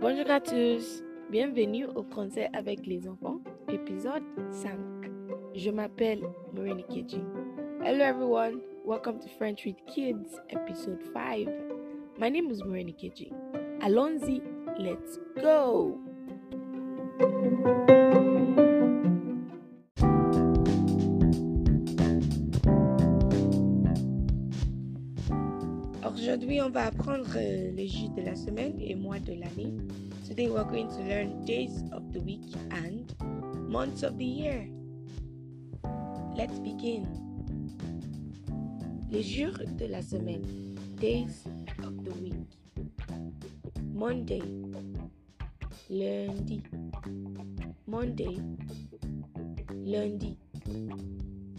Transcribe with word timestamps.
Bonjour 0.00 0.28
à 0.28 0.40
tous, 0.40 1.02
bienvenue 1.30 1.86
au 1.86 2.02
français 2.02 2.50
avec 2.52 2.84
les 2.86 3.08
enfants, 3.08 3.40
épisode 3.72 4.22
5. 4.50 4.72
Je 5.54 5.70
m'appelle 5.70 6.20
Maureen 6.52 6.82
Keji. 6.82 7.22
Hello 7.82 8.04
everyone, 8.04 8.60
welcome 8.84 9.18
to 9.20 9.28
French 9.38 9.64
with 9.64 9.76
Kids, 9.86 10.38
episode 10.50 11.02
5. 11.14 11.48
My 12.18 12.28
name 12.28 12.50
is 12.50 12.62
Maureen 12.62 12.92
Keji. 12.92 13.32
Allons-y, 13.80 14.42
let's 14.78 15.18
go! 15.40 15.98
On 26.64 26.70
va 26.70 26.86
apprendre 26.86 27.28
euh, 27.36 27.70
les 27.72 27.88
jours 27.88 28.08
de 28.16 28.22
la 28.22 28.34
semaine 28.34 28.80
et 28.80 28.94
mois 28.94 29.18
de 29.18 29.34
l'année. 29.34 29.74
Today, 30.26 30.48
we're 30.48 30.64
going 30.64 30.88
to 30.88 31.02
learn 31.02 31.44
days 31.44 31.84
of 31.92 32.10
the 32.14 32.20
week 32.20 32.54
and 32.70 33.12
months 33.68 34.02
of 34.02 34.16
the 34.16 34.24
year. 34.24 34.66
Let's 36.34 36.58
begin. 36.60 37.04
Les 39.10 39.22
jours 39.22 39.58
de 39.78 39.86
la 39.86 40.00
semaine. 40.00 40.42
Days 40.96 41.44
of 41.82 42.02
the 42.02 42.14
week. 42.22 42.48
Monday. 43.92 44.42
Lundi. 45.90 46.62
Monday. 47.86 48.40
Lundi. 49.70 50.38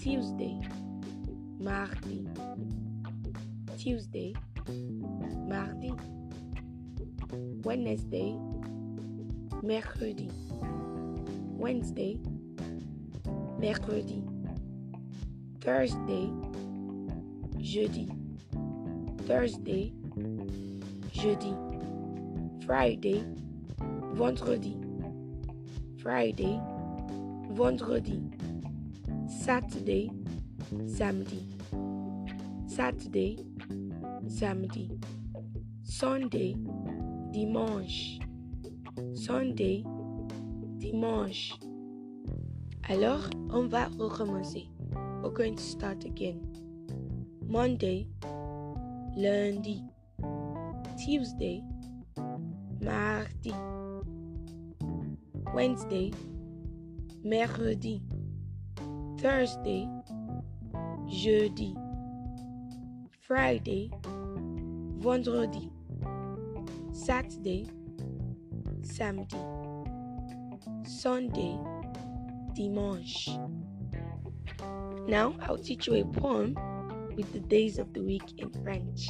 Tuesday. 0.00 0.58
Mardi. 1.60 2.26
Tuesday, 3.76 4.32
mardi, 5.48 5.92
Wednesday, 7.64 8.34
mercredi, 9.62 10.30
Wednesday, 11.58 12.18
mercredi, 13.58 14.22
Thursday, 15.60 16.30
jeudi, 17.58 18.08
Thursday, 19.26 19.92
jeudi, 21.12 21.54
Friday, 22.66 23.24
vendredi, 24.12 24.76
Friday, 26.02 26.60
vendredi, 27.50 28.22
Saturday, 29.28 30.10
samedi, 30.86 31.42
Saturday, 32.66 33.38
samedi. 34.28 34.90
Sunday, 35.82 36.54
dimanche. 37.30 38.20
Sunday, 39.14 39.84
dimanche. 40.78 41.54
Alors, 42.88 43.28
on 43.50 43.68
va 43.68 43.88
recommencer. 43.98 44.68
We're 45.22 45.30
going 45.30 45.56
to 45.56 45.62
start 45.62 46.04
again. 46.04 46.40
Monday, 47.46 48.08
lundi. 49.16 49.82
Tuesday, 50.98 51.62
mardi. 52.80 53.54
Wednesday, 55.54 56.12
mercredi. 57.22 58.02
Thursday, 59.18 59.88
jeudi. 61.08 61.74
Friday, 63.26 63.90
vendredi, 64.98 65.70
Saturday, 66.92 67.66
samedi, 68.82 69.40
Sunday, 70.86 71.58
dimanche. 72.52 73.30
Now 75.08 75.34
I'll 75.40 75.56
teach 75.56 75.86
you 75.86 75.94
a 75.94 76.04
poem 76.04 76.54
with 77.16 77.32
the 77.32 77.40
days 77.40 77.78
of 77.78 77.94
the 77.94 78.02
week 78.02 78.34
in 78.36 78.50
French. 78.62 79.08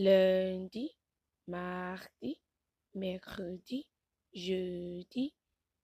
Lundi, 0.00 0.96
mardi, 1.46 2.32
mercredi, 2.94 3.86
jeudi, 4.32 5.34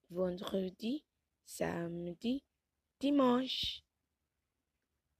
vendredi, 0.08 1.04
samedi, 1.44 2.42
dimanche. 2.98 3.82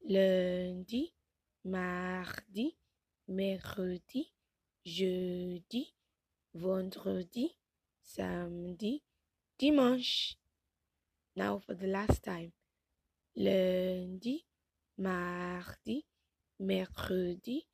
Lundi, 0.00 1.12
mardi, 1.64 2.78
mercredi, 3.28 4.32
jeudi, 4.82 5.92
vendredi, 6.54 7.54
samedi, 8.02 9.02
dimanche. 9.58 10.38
Now 11.34 11.58
for 11.58 11.74
the 11.74 11.86
last 11.86 12.22
time. 12.22 12.52
Lundi, 13.34 14.46
mardi, 14.96 16.06
mercredi, 16.58 17.66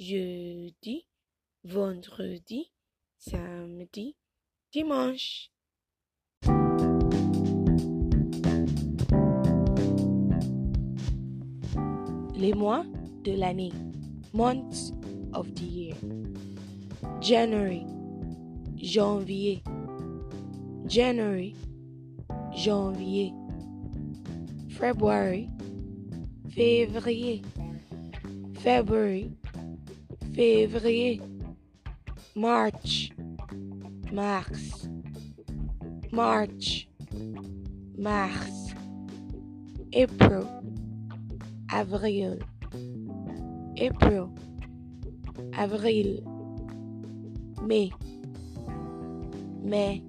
jeudi, 0.00 1.06
vendredi, 1.62 2.72
samedi, 3.18 4.16
dimanche. 4.72 5.50
Les 12.34 12.54
mois 12.54 12.86
de 13.24 13.32
l'année. 13.32 13.72
Months 14.32 14.92
of 15.34 15.54
the 15.54 15.64
year. 15.64 15.96
January. 17.20 17.84
Janvier. 18.76 19.62
January. 20.86 21.54
Janvier. 22.56 23.34
February. 24.70 25.50
Février. 26.48 27.42
February 28.62 29.36
février, 30.40 31.20
March, 32.34 33.12
mars, 34.10 34.88
March, 36.10 36.88
mars, 37.98 38.72
April, 39.92 40.48
avril, 41.70 42.38
April, 43.76 44.32
avril, 45.52 46.22
mai, 47.60 47.90
mai, 49.62 50.02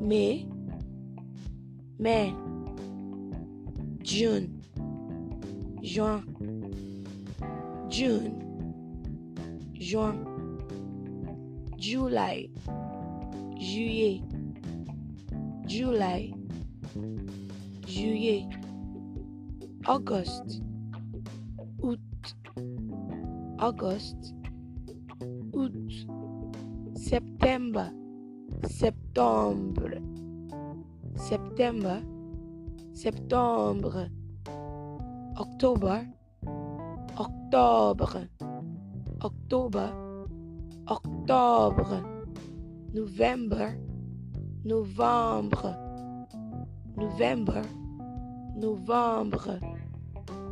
mai, 0.00 0.46
mai, 1.96 2.34
June, 4.02 4.60
juin, 5.80 6.24
June, 7.88 8.47
juin, 9.78 10.24
July, 11.78 12.50
juillet, 13.56 14.22
July, 15.66 16.34
juillet, 17.86 18.48
August, 19.86 20.62
août, 21.82 22.00
August, 23.58 24.34
août, 25.52 26.06
September, 26.96 27.92
septembre, 28.64 30.00
septembre, 31.16 32.02
septembre, 32.92 34.08
October, 35.36 36.00
octobre, 37.16 38.28
octobre, 39.20 39.92
octobre, 40.86 42.04
November, 42.92 43.76
novembre, 44.64 45.76
november, 46.96 47.62
novembre, 48.56 49.58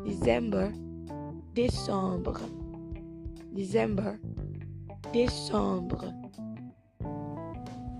December, 0.04 0.72
décembre, 1.54 2.40
December, 3.52 4.18
décembre. 5.12 6.12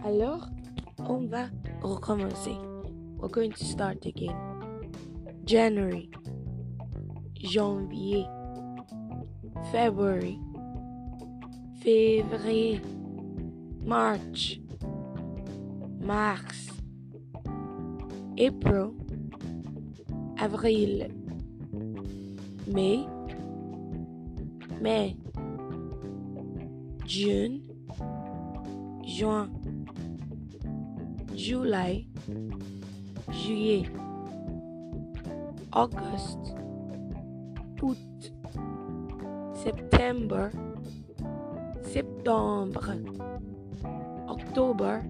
Alors, 0.04 0.48
on 1.08 1.26
va 1.28 1.48
recommencer. 1.82 2.56
We're 3.18 3.28
going 3.28 3.52
to 3.52 3.64
start 3.64 4.04
again. 4.04 4.36
January, 5.44 6.10
janvier, 7.40 8.26
February, 9.72 10.38
février, 11.86 12.80
March, 13.84 14.60
mars, 16.00 16.72
April, 18.36 18.90
avril, 20.36 21.06
mai, 22.66 23.06
mai, 24.80 25.16
June, 27.06 27.60
juin, 29.04 29.48
juillet, 31.36 32.08
juillet, 33.30 33.86
August, 35.70 36.56
août, 37.80 38.32
septembre, 39.54 40.50
septembre, 41.86 42.94
octobre, 44.28 45.02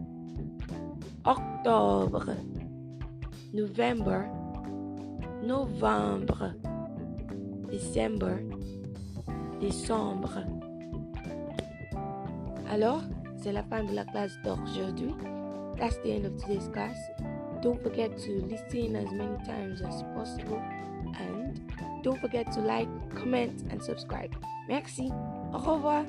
octobre, 1.25 2.37
novembre, 3.52 4.25
novembre, 5.43 6.52
décembre, 7.70 8.38
décembre. 9.61 10.38
Alors, 12.70 13.02
c'est 13.37 13.52
la 13.52 13.62
fin 13.62 13.84
de 13.84 13.94
la 13.94 14.05
classe 14.05 14.37
d'aujourd'hui. 14.44 15.14
That's 15.79 15.96
the 16.02 16.11
end 16.11 16.26
of 16.26 16.37
today's 16.37 16.69
class. 16.69 16.96
Don't 17.62 17.82
forget 17.82 18.17
to 18.19 18.32
listen 18.46 18.96
as 18.96 19.11
many 19.12 19.37
times 19.44 19.82
as 19.82 20.02
possible 20.14 20.61
and 21.19 21.58
don't 22.02 22.20
forget 22.20 22.50
to 22.52 22.61
like, 22.61 22.88
comment 23.14 23.64
and 23.70 23.82
subscribe. 23.82 24.34
Merci. 24.69 25.11
Au 25.52 25.58
revoir. 25.58 26.05